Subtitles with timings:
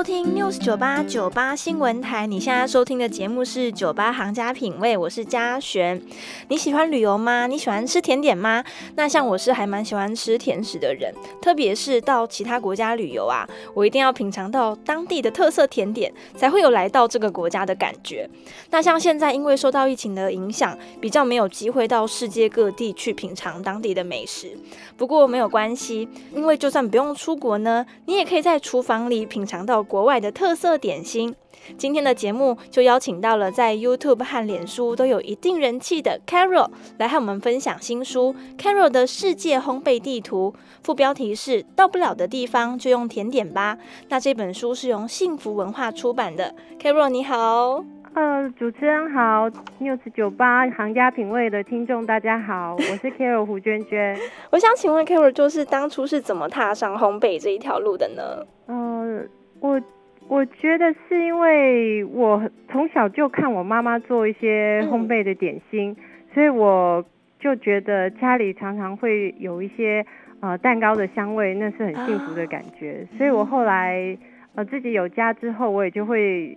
[0.00, 2.26] 收听 News 九八九八新闻台。
[2.26, 6.00] 你现在收听的节目是九八行家品味，我是嘉璇。
[6.48, 7.46] 你喜欢旅游吗？
[7.46, 8.64] 你喜欢吃甜点吗？
[8.96, 18.26] 那像我是还蛮喜欢吃甜食的人，特别是到其他国家旅游啊，我一定要品尝到当地的特色甜点，才会有来到这个国家的感觉。
[18.70, 24.56] 那像现在因为受到疫情的影响，比较没有机会到世界各地去品尝当地的美食。
[24.96, 29.84] 不过没有关系，因为就算不用出国呢，你也可以在厨房里品尝到。
[29.90, 31.34] 国外的特色点心，
[31.76, 43.76] 今天的节目就邀请到了在 YouTube 和脸书都有一定人气的 Carol 来和我们分享新书《Carol 的世界烘焙地图》，副标题是“到不了的地方就用甜点吧”。
[44.10, 46.54] 那这本书是由幸福文化出版的。
[46.80, 47.84] Carol 你好，
[48.14, 49.50] 呃，主持人好
[49.80, 54.16] ，News 酒吧行家品味的听众大家好，我是 Carol 胡娟娟。
[54.52, 58.46] 我想请问 Carol，就是当初是怎么踏上烘焙这一条路的呢？
[58.66, 59.24] 呃。
[59.60, 59.80] 我
[60.28, 65.96] 我觉得是因为我从小就看我妈妈做一些烘焙的点心，
[66.32, 67.04] 所以我
[67.38, 70.04] 就觉得家里常常会有一些
[70.40, 73.06] 呃蛋糕的香味，那是很幸福的感觉。
[73.18, 74.16] 所以我后来
[74.54, 76.56] 呃自己有家之后，我也就会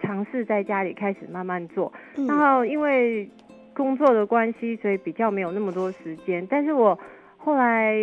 [0.00, 1.92] 尝试在家里开始慢慢做。
[2.28, 3.28] 然后因为
[3.74, 6.46] 工作的关系，所以比较没有那么多时间。
[6.48, 6.98] 但是我
[7.36, 7.94] 后来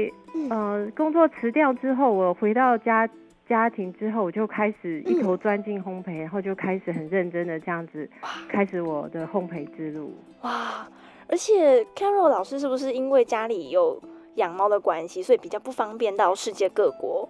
[0.49, 3.09] 呃工作辞掉之后，我回到家。
[3.47, 8.09] 家庭之后，我就开始一头钻进烘焙，然后就开始很认真的这样子
[8.49, 10.13] 开始我的烘焙之路。
[10.41, 10.87] 哇！
[11.27, 14.01] 而且 Carol 老师是不是因为家里有
[14.35, 17.29] 养猫的关系，所以比较不方便到世界各国？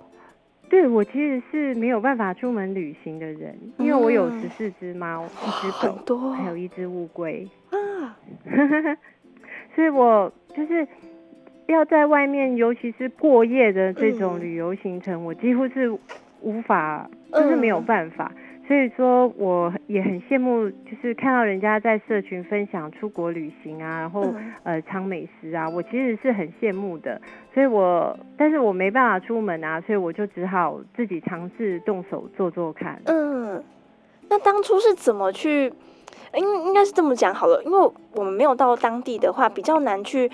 [0.69, 8.17] 对我其实是没有办法出门旅行的人，因为我有十四只猫，一只狗，还有一只乌龟啊，
[9.75, 10.87] 所以我就是。
[11.67, 15.89] 要在外面，尤其是过夜的这种旅游行程，我几乎是
[16.41, 18.31] 无法，就是没有办法。
[18.67, 24.33] 所以说，我也很羡慕，就是看到人家在社群分享出国旅行啊，然后
[24.63, 27.21] 呃尝美食啊，我其实是很羡慕的。
[27.53, 32.99] 所以我，但是我没办法出门啊，所以我就只好自己尝试动手做做看。
[33.05, 33.63] 嗯，
[34.29, 35.71] 那当初是怎么去？
[36.35, 40.29] 应应该是这么讲好了，因为我们没有到当地的话，比较难去。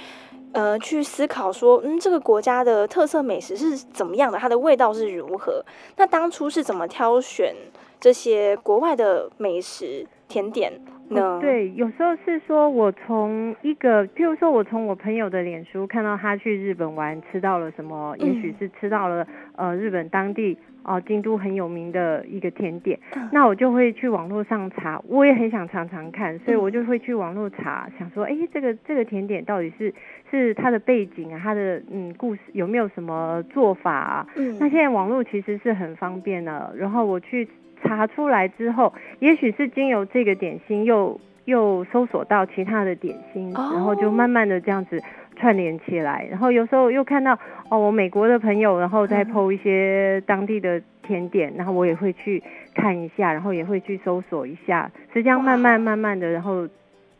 [0.53, 4.37] 呃，去思考说，嗯，这个国家的特色美食是怎么样的？
[4.37, 5.63] 它的味道是如何？
[5.97, 7.55] 那当初是怎么挑选
[7.99, 10.73] 这些国外的美食甜点
[11.09, 11.39] 呢？
[11.41, 19.25] 对，有时候是说我从一个，譬如说我从我朋友的脸书看到他去日本玩，吃到了什么，也许是吃到了
[19.55, 20.57] 呃日本当地。
[20.83, 22.99] 哦，京都很有名的一个甜点，
[23.31, 29.93] 那我就会去网络上查，我也很想尝尝看，所以我就会去网络查，想说，哎，这个这个甜点到底是
[30.29, 34.27] 是它的背景啊，它的嗯故事有没有什么做法啊？
[34.35, 37.47] 嗯，那现在网络其实是很方便的，然后我去
[37.83, 45.01] 查出来之后，也许是经由这个点心又又搜索到其他的点心，然后就慢慢的这样子。
[45.41, 47.33] 串联起来，然后有时候又看到
[47.67, 52.41] 哦，我美国的朋友，然后再 PO 一些当地的甜点，然后我也会去
[52.75, 56.67] 看一下，然后也会去搜索一下，是这样慢慢慢慢的，然后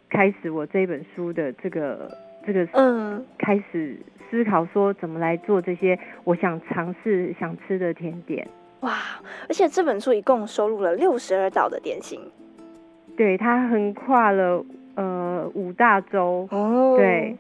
[0.08, 2.16] 开始我这本书的这个
[2.46, 3.98] 这个嗯，开始
[4.30, 8.48] 思考说怎么来做这些我想尝试想吃的甜点。
[8.82, 8.94] 哇！
[9.50, 12.20] 而且这本书一共收录了六十二道的点心，
[13.18, 14.64] 对，它横跨了
[14.96, 17.36] 呃五大洲哦，对。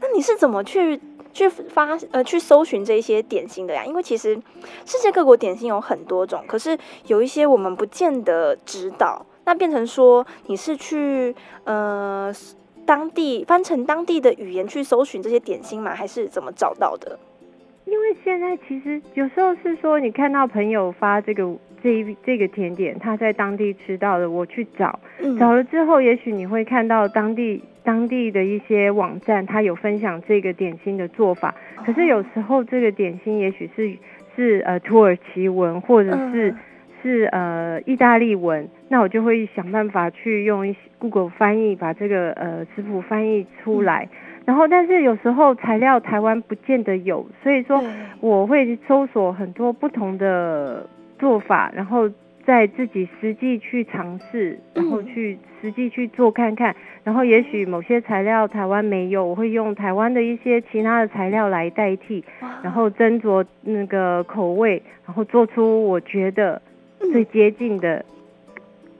[0.00, 1.00] 那你是怎么去
[1.32, 3.84] 去发呃去搜寻这些点心的呀？
[3.84, 4.34] 因为其实
[4.84, 9.24] 世界各国点心有很多种，可是有一些我们不见得知道。
[9.44, 11.34] 那变成说你是去
[11.64, 12.34] 呃
[12.84, 15.94] 当地翻成当地的语言去搜寻这些点心吗？
[15.94, 17.18] 还是怎么找到的？
[17.86, 25.00] 因为现在其实有时候是说你看到朋友发这个这一这个甜点，他在当地吃到的，我去找
[25.38, 27.62] 找了之后，也许你会看到当地。
[27.86, 31.54] 当地的一些网站，它有分享这个点心的做法。
[31.84, 33.96] 可是有时候这个点心也许是
[34.34, 36.52] 是呃土耳其文，或者是
[37.00, 44.08] 是呃意大利文，那我就会想办法去用一些 Google 翻译把这个呃食谱翻译出来。
[44.46, 47.84] 然后，但是有时候材料台湾不见得有，所以说
[48.20, 50.88] 我会搜索很多不同的
[51.18, 52.10] 做法，然后。
[52.46, 56.72] 在自己实际去尝试，然后去实际去做看看，
[57.02, 62.22] 然后也许某些材料台湾没有，我会用台湾的一些其他的材料来代替，
[62.62, 66.62] 然后斟酌那个口味，然后做出我觉得
[67.12, 68.04] 最接近的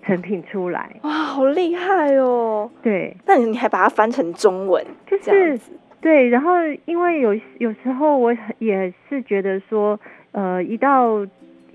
[0.07, 0.89] 成品出来。
[1.03, 2.71] 哇，好厉害哦！
[2.83, 5.59] 对，那你你还把它翻成中文，就是
[6.01, 6.53] 对，然后
[6.85, 9.99] 因为有有时候我也是觉得说，
[10.33, 11.27] 呃，一到。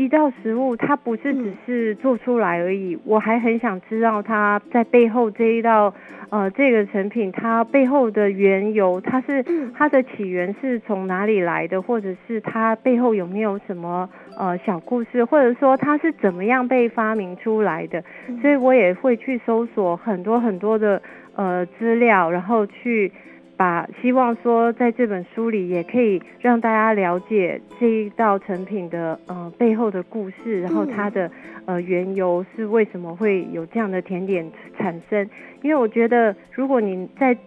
[0.02, 5.94] 一道食物，它不是只是做出来而已，我还很想知道它在背后这一道
[6.32, 9.46] 呃这个成品它背后的缘由，它是
[9.76, 18.04] 它的起源是从哪里来的，或者是它背后有没有什么呃小故事，或者说它是怎么样被发明出来的，
[18.42, 21.00] 所以我也会去搜索很多很多的
[21.36, 23.12] 呃资料，然后去。
[23.62, 31.30] 把希望说，在这本书里也可以让大家了解这一道成品的呃背后的故事，然后它的
[31.68, 34.44] 呃缘由是为什么会有这样的甜点
[34.76, 35.30] 产生。
[35.62, 37.38] 因为我觉得，如果你在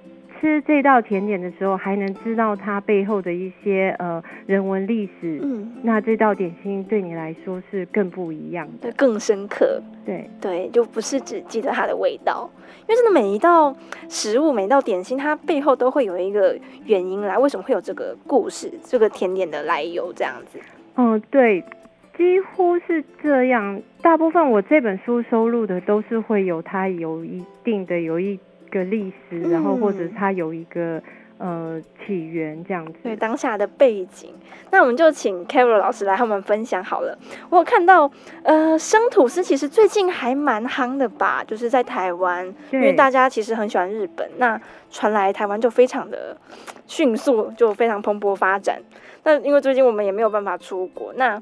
[0.45, 9.81] 吃这道甜点的时候，还能知道它背后的一些呃人文历史，嗯，那这道点心对你来说是更不一样的，更深刻。
[10.05, 12.51] 对对，就不是只记得它的味道，
[12.87, 13.75] 因为真的每一道
[14.11, 16.55] 食物、每一道点心，它背后都会有一个
[16.85, 20.59] 原因来，为什么会有这个故事、这个甜点的来由这样子。
[20.97, 21.65] 嗯，对，
[22.19, 23.81] 几乎是这样。
[24.03, 28.39] 大部分我这本书收录的都是会有它有一定的有一。
[28.75, 31.01] 个历史，然后或者它有一个
[31.39, 34.35] 呃起源这样子，对当下的背景，
[34.71, 37.17] 那我们就请 Carol 老师来和我们分享好了。
[37.51, 38.11] 我有看到
[38.43, 44.61] 呃生吐司其实最近还蛮夯的吧，就是在台湾，因为大家其实很喜欢日本，那
[44.91, 46.37] 传来台湾就非常的
[46.87, 48.83] 迅速，就非常蓬勃发展。
[49.23, 51.41] 那因为最近我们也没有办法出国，那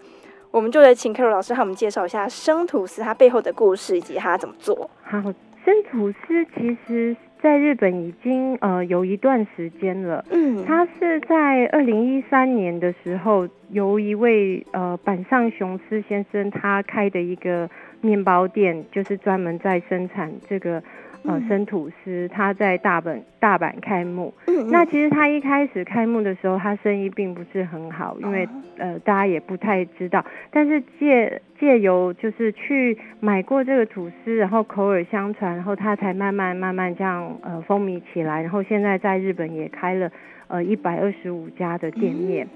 [0.50, 4.90] 我们就来请 Carol 老师和我们介绍一下生吐司它背后的故事以及它怎么做。
[5.02, 5.20] 好。
[5.64, 17.69] 生吐司其实在日本已经呃有一段时间了，嗯，它是在二零一三年的时候，由一位呃板上雄司先生他开的一个
[18.00, 20.82] 面包店，就是专门在生产这个。
[21.24, 24.34] 呃，生吐司，他在大阪大阪开幕。
[24.70, 30.24] 那其实他一开始开幕的时候，他生意并不是很好，因为呃，大家也不太知道。
[30.50, 38.42] 但是借借由就是去买过这个吐司，然后口耳相传，然后他才慢慢慢慢这样呃风靡起来。
[38.42, 40.10] 然后现在在日本也开了
[40.48, 42.48] 呃一百二十五家的店面。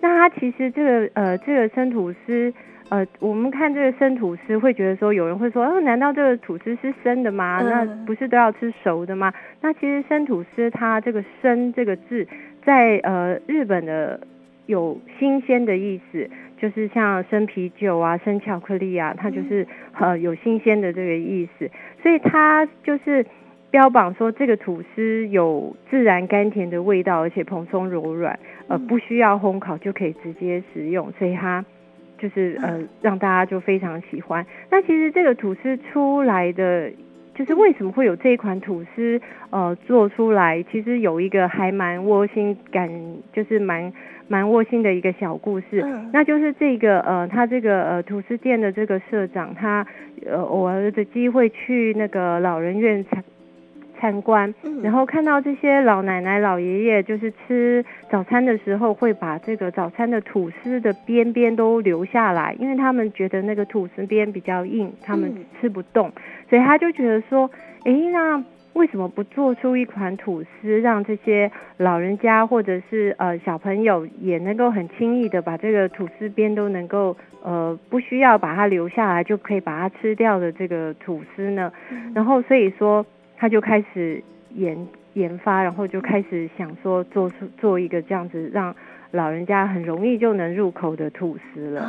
[0.00, 2.52] 那他其实这个呃这个生吐司。
[2.88, 7.62] 呃，我们看这个生吐司，会觉得说有人会说，哦，难道这个吐司是生的吗？
[7.62, 9.32] 那不是都要吃熟的吗？
[9.62, 12.26] 那其实生吐司它这个生这个字，
[12.64, 14.20] 在呃日本的
[14.66, 19.66] 有新鲜的意思，就是像生啤酒啊、生巧克力啊，它就是
[19.98, 21.70] 呃有新鲜的这个意思，
[22.02, 23.24] 所以它就是
[23.70, 28.38] 标榜说这个吐司有自然甘甜的味道，而且蓬松柔软，
[28.68, 31.64] 呃，不需要烘烤就可以直接食用，所以它。
[32.22, 34.46] 就是呃，让大家就非常喜欢。
[34.70, 36.88] 那其实这个吐司出来的，
[37.34, 39.20] 就是为什么会有这一款吐司
[39.50, 40.62] 呃做出来？
[40.70, 42.88] 其实有一个还蛮窝心感，
[43.32, 43.92] 就是蛮
[44.28, 45.84] 蛮窝心的一个小故事。
[46.12, 49.84] 那就是这个呃，他这个呃吐司店的这个社长，他
[50.24, 53.24] 呃偶尔的机会去那个老人院参
[54.02, 54.52] 参观，
[54.82, 66.10] 然后看到这些老奶奶、老爷爷，就是吃早餐的时候，会把这个早餐的吐司的边边都留下来，因为他们觉得那个吐司边比较硬，他们吃不动，
[66.50, 67.48] 所以他就觉得说，
[67.84, 81.72] 哎，那为什么不做出一款吐司，让这些老人家或者是呃小朋友也能够很轻易的把这个吐司边都能够呃不需要把它留下来，就可以把它吃掉的这个吐司呢？
[82.12, 83.06] 然后所以说。
[83.42, 84.22] 他就开始
[84.54, 88.72] 研研发，然后就开始想说做出做一个这样子让
[89.10, 91.82] 老人家很容易就能入口的吐司了。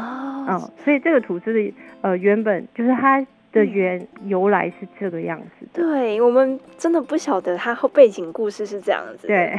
[0.47, 5.67] 哦，所以这个吐司的呃原本就是它的原由来是这个样子。
[5.71, 9.27] 对我们真的不晓得它后背景故事是这样子。
[9.27, 9.55] 对，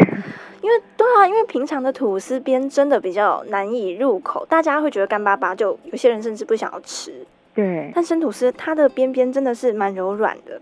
[0.62, 7.24] 因为对啊，因为平常的吐司边真的比较难以入口，大家会觉得干巴巴，就有些人甚至不想要吃。
[7.54, 10.60] 对，但生吐司它的边边真的是蛮柔软的。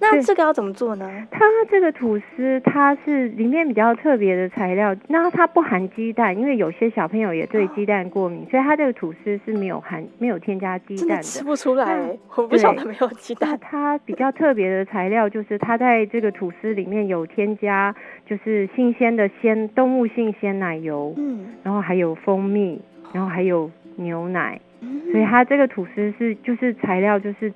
[0.00, 1.10] 那这个要怎么做呢？
[1.30, 11.22] 它这个吐司，它是里面比较特别的材料，那它不含鸡蛋，因为有些小朋友也对鸡蛋过敏，所以它这个吐司是没有含、没有添加鸡蛋的。
[11.22, 13.58] 吃不出来，我不晓得没有鸡蛋。
[13.60, 17.94] 它比较特别的材料就是它在这个吐司里面有添加，
[18.26, 22.80] 就是新鲜的鲜动物性鲜奶油，嗯，然后还有蜂蜜，
[23.12, 24.60] 然后还有牛奶，
[25.10, 27.50] 所以它这个吐司是就是材料就是。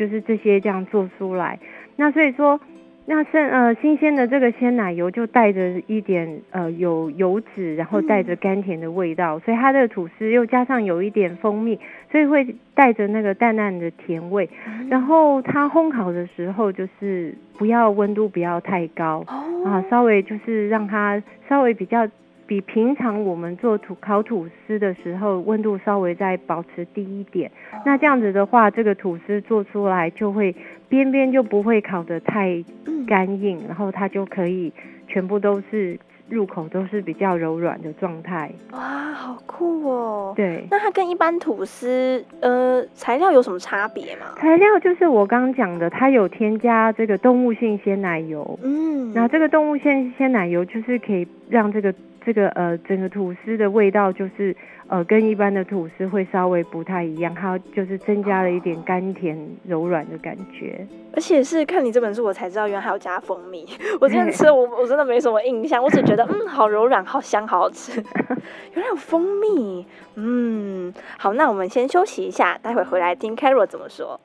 [0.00, 1.58] 就是这些这样做出来，
[1.96, 2.58] 那所以说，
[3.04, 11.78] 那生呃新鲜的这个鲜奶油就带着一点呃有油脂，然后带着甘甜的味道，所以它的吐司又加上有一点蜂蜜，
[12.10, 14.48] 所以会带着那个淡淡的甜味。
[14.88, 19.22] 然后它烘烤的时候就是不要温度不要太高
[19.66, 22.08] 啊，稍微就是让它稍微比较。
[22.50, 27.48] 比平常我们做吐烤吐司的时候温度稍微再保持低一点。
[27.86, 30.52] 那这样子的话，这个吐司做出来就会
[30.88, 32.64] 边边就不会烤得太
[33.06, 34.72] 干硬，然后它就可以
[35.06, 35.96] 全部都是。
[36.28, 38.78] 入口都是比较柔软的状态，哇，
[39.12, 40.32] 好酷哦！
[40.36, 44.26] 对，那它跟一般吐司，呃，材料有什么差别吗？
[44.36, 51.92] 材料就是我刚讲的，它有添加这个动物性鲜奶油，嗯，那这个动物性鲜奶油就是可以让这个。
[52.32, 54.54] 这个呃，整个吐司的味道就是
[54.86, 60.86] 呃，跟一般的吐司会稍微不太一样，它就是增加了一点甘甜柔软的感觉。
[61.12, 63.66] 而且是看你这本书，我才知道原来还要加蜂蜜。
[64.00, 68.00] 我今天吃，我我真的没什么印象，我只觉得嗯，好柔软，好香，好好吃。
[68.74, 69.84] 原来有蜂蜜，
[70.14, 74.20] 嗯，好，那我们先休息一下，待会回来听 Carol 怎么说。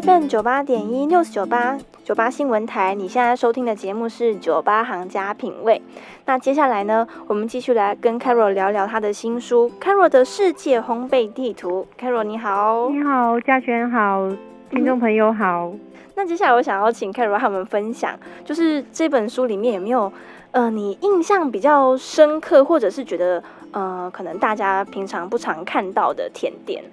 [0.00, 5.82] FM 九八点一 News 九八九八新闻台，你现在收听的节目是九八行家品味。
[6.24, 11.84] 那接下来呢，我们继续来跟 Carol 聊聊他的新书《Carol 的世界烘焙地图》。
[12.00, 14.28] Carol 你好，你好，嘉轩好，
[14.70, 15.72] 听众朋友好。
[16.14, 20.12] 那接下来我想要请 Carol 和我们分享，就是这本书里面有没有
[20.52, 26.84] 呃你印象比较深刻，或者是觉得呃可能大家平常不常看到的甜点？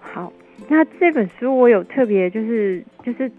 [0.00, 0.32] 好。
[0.68, 3.30] 那这本书我有特别就是就是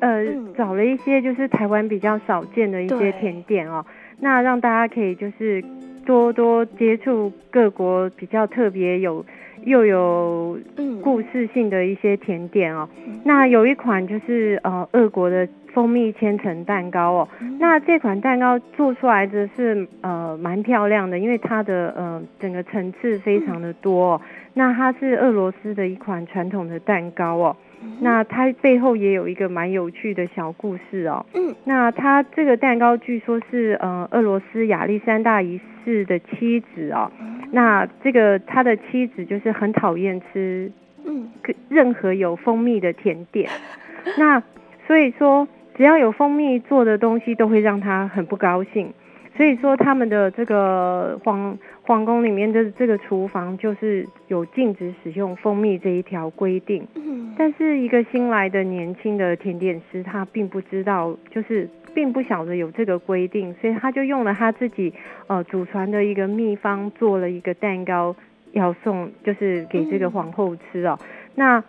[0.00, 0.24] 呃
[0.56, 3.84] 找了一些就是台湾比较少见的一些甜点哦，
[4.20, 5.64] 那让大家可以就是
[6.04, 9.24] 多多接触各国比较特别有
[9.64, 10.58] 又有
[11.02, 12.88] 故事性的一些甜点哦。
[13.24, 17.28] 那有一款就是呃俄国的蜂蜜千层蛋糕哦，
[17.58, 24.20] 那这款蛋糕做出来的是呃蛮漂亮的，因为它的呃整个层次非常的多。
[24.54, 27.56] 那它是俄罗斯的一款传统的蛋糕哦，
[28.00, 31.26] 那它背后也有一个蛮有趣的小故事哦。
[31.34, 37.10] 嗯，那它这个蛋糕据说是呃俄罗斯亚历山大一世的妻子哦，
[37.52, 40.70] 那这个他的妻子就是很讨厌吃
[41.04, 41.28] 嗯。
[41.68, 43.50] 任何有蜂蜜的甜点，
[44.16, 44.42] 那
[44.86, 45.46] 所以说
[45.76, 48.94] 只要有蜂蜜做的东西都会让他很不高兴。
[49.36, 56.86] 所以说，他们的这个皇皇宫里面的这个厨房就是有禁止使用蜂蜜这一条规定。
[56.94, 64.94] 嗯，但是一个新来的年轻的甜点师，他并不知道，就是并不晓得有这个规定，所以他就用了他自己
[65.26, 68.14] 呃祖传的一个秘方，做了一个蛋糕
[68.52, 70.96] 要送，就是给这个皇后吃哦。
[71.34, 71.62] 那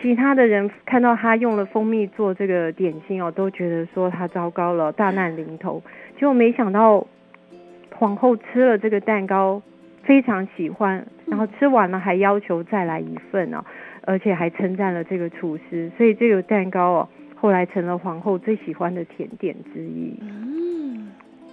[0.00, 5.82] 其他的人看到他用了蜂蜜做这个点心哦，都觉得说他糟糕了，大难临头。
[6.16, 7.06] 就没想到
[7.96, 9.60] 皇后吃了这个蛋糕，
[10.02, 13.64] 非常喜欢，然后吃完了还要求再来一份哦，
[14.02, 20.16] 而且还称赞了这个厨师，所以这个蛋糕哦，后来成了皇后最喜欢的甜点之一。
[20.20, 21.10] 嗯，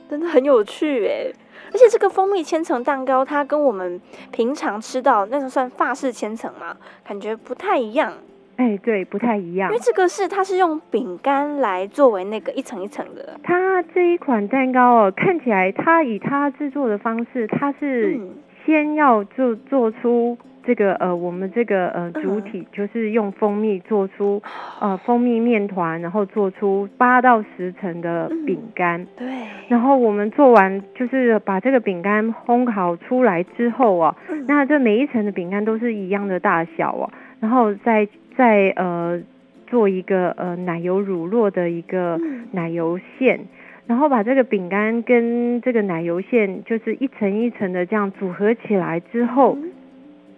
[0.10, 1.32] 真的很有趣哎，
[1.72, 4.00] 而且这个蜂蜜千层蛋糕，它跟我们
[4.32, 6.78] 平常吃到那种算法式千层嘛，
[7.08, 8.14] 感觉不太一样。
[8.58, 13.40] 哎，对，不太一样，因为这个是它是用饼干来作为那个一层一层的。
[13.44, 18.20] 它这一款蛋糕哦，看起来它以它制作的方式，它是
[18.66, 24.40] 先要做做出这个呃，我们这个呃主体就是用蜂蜜做出
[24.80, 29.04] 呃蜂蜜面团，然后做出八到十层的饼干。
[29.18, 29.28] 对。
[29.68, 34.16] 然后我们做完就是把这个饼干烘烤出来之后啊，
[34.48, 37.10] 那这每一层的饼干都是一样的大小哦，
[37.42, 38.08] 然后再。
[38.38, 39.22] 再呃
[39.68, 42.18] 做一个呃奶油乳酪的一个
[42.54, 43.42] 奶油馅，
[43.86, 49.58] 然后把这个饼干跟这个奶油馅就是一层一层的这样组合起来之后，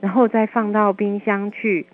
[0.02, 1.86] 然后再放到冰箱去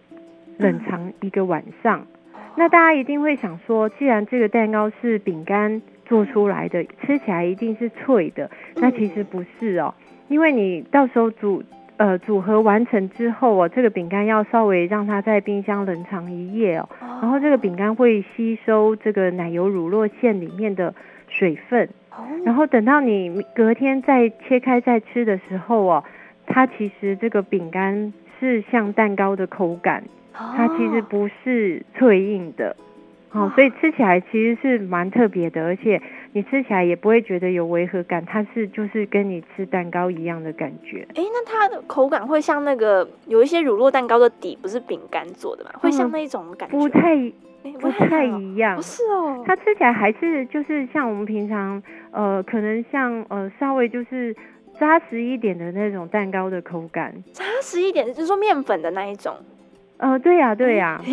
[0.57, 2.07] 冷藏一个晚上。
[2.55, 9.93] 那大家一定会想说，既然这个蛋糕是饼干做出来的，吃起来一定是脆的，那其实不是哦，
[10.29, 11.61] 因为你到时候煮。
[11.99, 16.87] 呃，组合完成之后哦，这个饼干要稍微让它在冰箱冷藏一夜哦，
[17.21, 20.95] 然后这个饼干会吸收这个奶油乳酪馅里面的
[21.27, 21.89] 水分，
[22.45, 26.03] 然后等到你隔天再切开再吃的时候哦，
[26.47, 30.01] 它其实这个饼干是像蛋糕的口感，
[30.31, 32.77] 它其实不是脆硬的。
[33.33, 36.01] 哦，所以吃起来其实是蛮特别的，而且
[36.31, 41.07] 你吃起来也不会觉得有违和感，它是就是跟你吃蛋糕一样的感觉。
[41.15, 45.71] 哎，那它的口感会像那个有一些乳酪蛋糕的底不是饼干做的吗？
[45.79, 46.77] 会像那一种感觉？
[46.77, 47.15] 不太
[47.79, 49.43] 不太一样，不是哦。
[49.45, 51.81] 它吃起来还是就是像我们平常
[52.11, 54.35] 呃，可能像呃稍微就是
[54.79, 57.23] 扎实一点的那种蛋糕的口感。
[57.33, 59.35] 扎实一点，就是说面粉的那一种。
[59.97, 61.01] 呃，对呀，对呀。
[61.03, 61.11] 哎，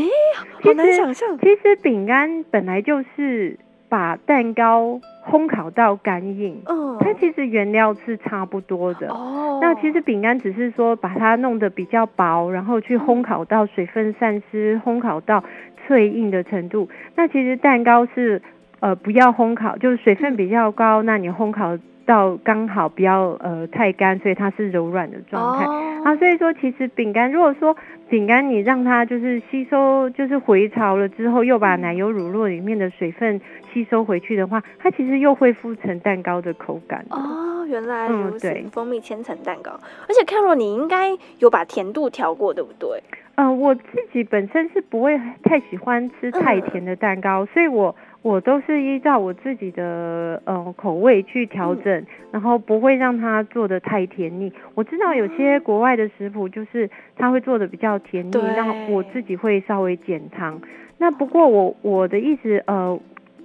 [0.62, 1.36] 好难想象。
[1.38, 3.58] 其实饼干本来就是
[3.96, 9.08] 把蛋糕烘烤到干硬，嗯，它其实原料是差不多的。
[9.08, 9.58] 哦。
[9.62, 15.42] 那其实饼干只是说把它弄得比较薄，然后去烘烤到水分散失，烘烤到
[15.86, 16.90] 脆硬的程度。
[17.14, 18.42] 那其实蛋糕是
[18.80, 21.78] 呃不要烘烤，就是水分比较高，那你烘烤。
[22.06, 25.64] 到刚好不要呃太干，所以它是柔软的状态
[26.04, 26.14] 啊。
[26.18, 27.76] 所以说，其实饼干如果说
[28.08, 33.40] 饼干你让它就是吸收，就是回潮了之后，又把奶油乳酪里面的水分
[33.76, 37.04] 吸收回去的话，它其实又恢复成蛋糕的口感。
[37.10, 39.72] 哦，原来如此，蜂蜜千层蛋糕。
[40.08, 43.02] 而且 Carol，你应该有把甜度调过，对不对？
[43.34, 43.82] 嗯，我自
[44.14, 47.94] 己本身是不会太喜欢吃太甜的蛋糕，所以我。
[48.22, 54.52] 我都是依照我自己的呃口味去调整，然后不会让它做的太甜腻。
[54.74, 60.60] 我知道有些国外的食谱就是它会做的比较甜腻，那我自己会稍微减糖。
[60.98, 62.98] 那不过我我的意思呃，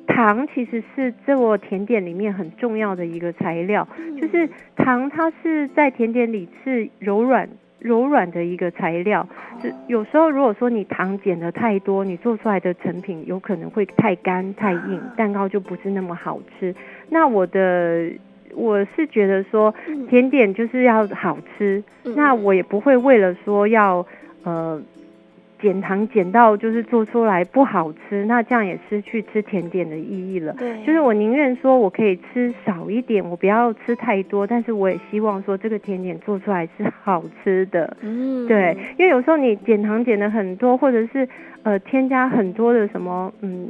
[0.07, 3.87] 糖其实是做甜点里面很重要的一个材料，
[4.19, 7.49] 就是糖它是在甜点里是柔软。
[7.83, 9.27] 柔软的一个材料，
[9.59, 16.75] 是有时候如果说你糖减的太多，你做出来的成品有可能会太干太硬，蛋糕就不是那么好吃。
[17.09, 18.11] 那我的
[18.53, 19.73] 我是觉得说，
[20.07, 21.83] 甜点就是要好吃，
[22.15, 24.05] 那我也不会为了说要
[24.43, 24.79] 呃。
[25.61, 30.53] 减糖减到就是做出来不好吃，那这样也失去吃甜点的意义了。
[30.53, 37.95] 对，就是我宁愿说我可以吃少一点，我不要吃太多，但是我也希望说这个甜点做出来是好吃的。
[38.01, 41.29] 嗯，对，因为有时候你减糖减的很多，或者是
[41.63, 43.69] 呃添加很多的什么，嗯，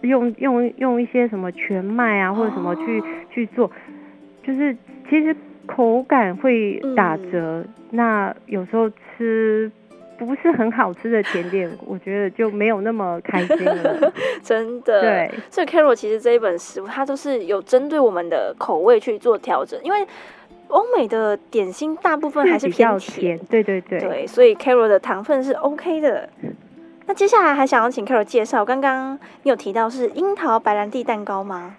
[0.00, 3.70] 用用用一些什么全麦啊或者什么去去做，
[4.42, 4.76] 就是
[5.08, 7.64] 其实口感会打折。
[7.90, 9.70] 那有时候吃。
[10.26, 14.12] 不是很好吃的甜点，我觉得就没有那么开心了。
[14.44, 15.30] 真的，对。
[15.50, 20.06] 所以 Carol 其实这一本食物，它都是有针对我们的口味去做调整，因为
[20.68, 23.38] 欧美的点心大部分还是偏甜。
[23.50, 23.98] 对对对。
[23.98, 26.28] 对，所以 Carol 的糖分是 OK 的。
[27.06, 31.74] 那接下来还想要请 Carol 介绍，刚刚你有提到是樱桃白兰地蛋糕吗？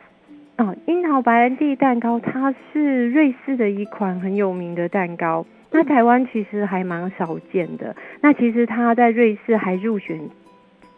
[0.57, 5.45] 哦，樱桃白兰地蛋糕，它是瑞士的一款很有名的蛋糕。
[5.73, 7.95] 那台湾其实还蛮少见的。
[8.19, 10.19] 那其实他在瑞士还入选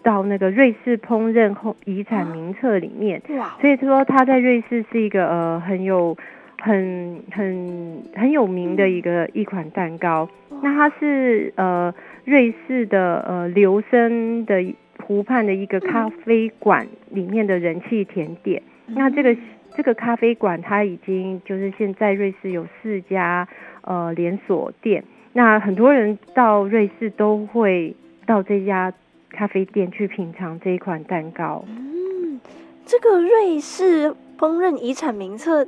[0.01, 3.21] 到那个瑞士烹饪后遗产名册里面。
[3.37, 3.55] 哇！
[3.61, 6.17] 所以说他在瑞士是一个呃很有
[6.59, 10.27] 很很很有名的一个一款蛋糕。
[10.61, 11.93] 那它是呃
[12.25, 14.63] 瑞士的呃留声的
[15.05, 18.63] 湖畔的一个咖啡馆里面的人气甜点。
[18.87, 19.35] 那这个
[19.75, 23.47] 这个咖啡馆它已经就是现在瑞士有四家。
[23.83, 28.93] 呃，连锁店，那很多人到瑞士都会到这家
[29.29, 31.63] 咖啡店去品尝这一款蛋糕。
[31.67, 32.39] 嗯，
[32.85, 35.65] 这个瑞士烹饪遗产名册，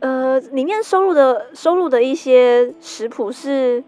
[0.00, 3.82] 呃，里面收录的收录的一些食谱是。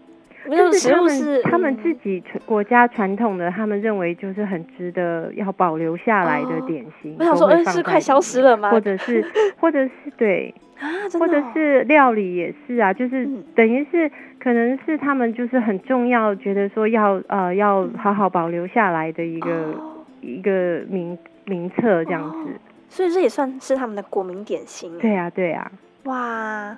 [0.51, 7.15] 就是他们他们自己国家传统的，他们认为就是很值得要保留下来的点心。
[7.17, 8.69] 我想说，嗯，是快消失了吗？
[8.69, 9.25] 或者是，
[9.57, 19.73] 或者是对啊，或者是料理也是啊，就是等于是可能是他们就是很重要，觉得说要呃要好好保留下来的一个
[20.21, 22.59] 一个名名册这样子。
[22.89, 24.97] 所以这也算是他们的国民点心。
[24.99, 25.71] 对啊，对啊。
[26.03, 26.75] 哇。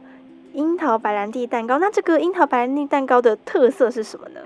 [0.54, 4.40] 樱桃白兰地蛋糕，那这个樱桃白兰地蛋糕的特色是什么呢？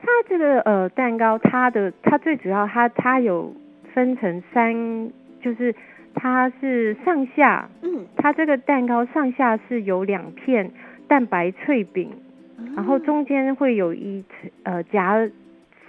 [0.00, 3.54] 它这个呃蛋糕，它的它最主要，它它有
[3.92, 4.74] 分成三，
[5.40, 5.72] 就是
[6.24, 10.70] 它是上下，嗯，它这个蛋糕上下是有两片
[11.06, 12.10] 蛋白脆饼，
[12.74, 14.24] 然后中间会有一
[14.62, 15.28] 呃夹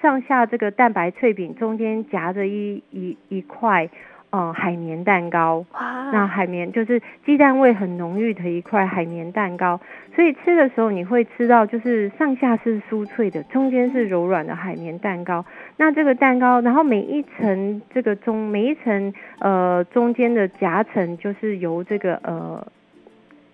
[0.02, 3.90] 上下这个蛋白脆饼中间夹着一一一块。
[4.36, 5.66] 嗯，海绵蛋糕，
[6.12, 9.80] 那海绵就是鸡蛋味很浓郁的一块海绵蛋糕，
[10.14, 15.46] 所以吃的时候你会吃到就是上下是酥脆的，中间是柔软的海绵蛋糕。
[15.78, 22.68] 那这个蛋糕，然后每一层这个中每一层呃中间的夹层就是由这个呃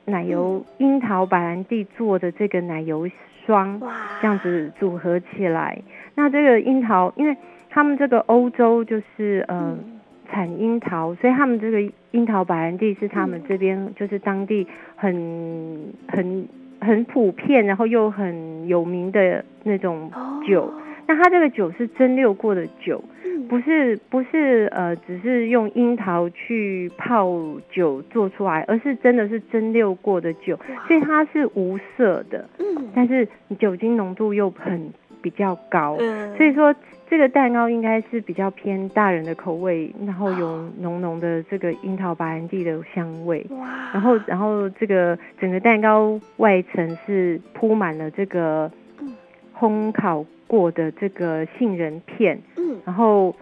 [0.06, 3.08] 奶油樱桃白兰地做的这个奶油
[3.46, 3.80] 霜，
[4.20, 5.80] 这样子组合起来。
[6.15, 7.38] 那这个樱桃，因为
[7.70, 10.01] 他们这个欧洲就是嗯。
[10.32, 14.65] 产樱桃，所以他们这个樱桃白兰地是他们这边就是当地
[14.96, 16.48] 很很
[16.80, 20.10] 很普遍，然后又很有名的那种
[20.48, 20.74] 酒。
[21.08, 23.04] 那它这个酒是蒸馏过的酒，
[23.50, 27.30] 不是不是呃，只是用樱桃去泡
[27.70, 32.48] 酒做出来，而是真的是蒸馏过的酒，所以它是无色的。
[32.60, 33.28] 嗯，但是
[33.60, 36.73] 酒精浓度又很比较高，嗯，所以说
[37.10, 43.45] 这个蛋糕应该是比较偏大人的口味，然后有浓浓的这个樱桃白兰地的香味。
[43.49, 49.13] 哇，然后，然后这个整个蛋糕外层是铺满了这个嗯。
[49.57, 52.77] 烘烤过的这个杏仁片，嗯。
[52.86, 53.36] 然后，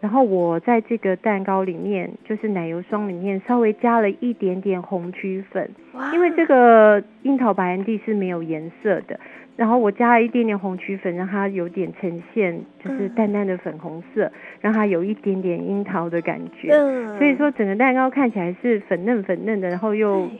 [0.00, 5.70] 然后我在这个蛋糕里面，就是奶油霜里面稍微加了一点点红曲粉，
[6.12, 9.18] 因为这个樱桃白兰地是没有颜色的，
[9.56, 14.30] 然后我加了一点点红曲粉，让它有点呈现就是嗯淡淡的粉红色，
[14.60, 16.68] 让它有一点点樱桃的感觉。
[16.70, 20.30] 嗯，所以说整个蛋糕看起来是粉嫩粉嫩的，然后又对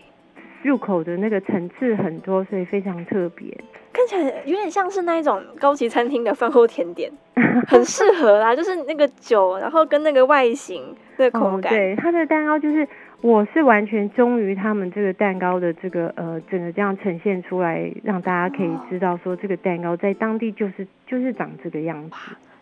[0.66, 3.56] 入口的那个层次很多，所以非常特别。
[3.92, 7.10] 看起来有点像是那一种高级餐厅的饭后甜点，
[7.66, 12.86] 很适合啦， 就是那个酒，然后跟那个外形那个口哦，感，对，它的蛋糕就是
[13.22, 22.16] 我是完全忠于他们这个蛋糕的这个呃整个这样呈现出来，让大家可以知道说这个蛋糕在当地就是就是长这个样子。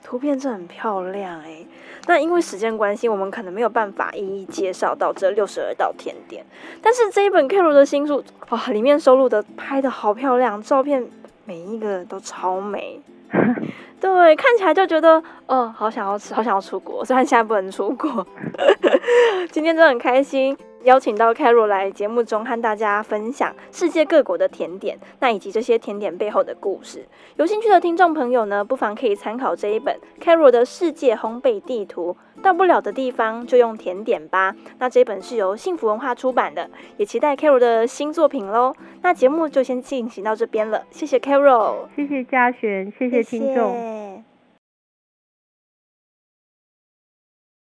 [0.04, 1.66] 图片真的很漂亮哎。
[2.06, 6.44] 那因为时间关系，我们可能没有办法一一介绍到这六十二道甜点。
[6.82, 11.04] 但是这一本 Carol 的新书，哇，里面收录的拍的好漂亮，照片
[11.46, 13.00] 每一个都超美。
[13.98, 17.02] 对，看起来就觉得，哦，好想要吃，好想要出国。
[17.02, 18.26] 虽然现在不能出国，
[19.50, 27.04] 今天真的很开心，邀请到 Carol 来节目中和大家分享世界各国的甜点，那以及这些甜点背后的故事。
[27.36, 32.16] 有兴趣的听众朋友呢，不妨可以参考这一本 Carol 的世界烘焙地图。
[32.42, 34.54] 到不了的地方就用甜点吧。
[34.78, 36.68] 那这本是由幸福文化出版的，
[36.98, 38.74] 也期待 Carol 的新作品喽。
[39.00, 43.72] 那节目就先进行到这边了，谢谢 Carol，谢谢嘉璇，谢谢听众。
[43.72, 44.33] 谢